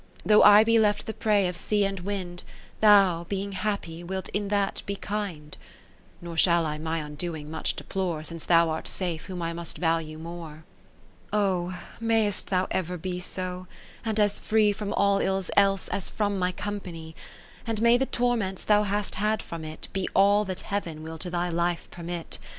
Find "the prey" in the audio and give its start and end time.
1.05-1.47